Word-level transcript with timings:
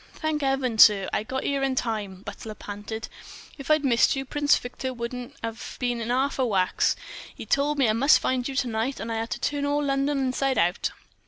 "Thank 0.15 0.41
'Eaven, 0.41 0.79
sir, 0.79 1.07
I 1.13 1.21
got 1.21 1.45
'ere 1.45 1.61
in 1.61 1.75
time," 1.75 2.15
the 2.17 2.23
butler 2.23 2.55
panted. 2.55 3.07
"If 3.59 3.69
I'd 3.69 3.85
missed 3.85 4.15
you, 4.15 4.25
Prince 4.25 4.57
Victor 4.57 4.95
wouldn't 4.95 5.35
'ave 5.43 5.61
been 5.77 6.01
in 6.01 6.09
'arf 6.09 6.39
a 6.39 6.45
wax. 6.47 6.95
'E 7.37 7.45
told 7.45 7.77
me 7.77 7.87
I 7.87 7.93
must 7.93 8.17
find 8.17 8.47
you 8.47 8.55
to 8.55 8.67
night 8.67 8.99
if 8.99 9.07
I 9.07 9.15
'ad 9.15 9.29
to 9.29 9.39
turn 9.39 9.63
all 9.63 9.83
Lunnon 9.83 10.17
inside 10.17 10.57
out." 10.57 10.89